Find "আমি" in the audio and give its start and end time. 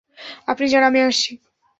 0.83-0.99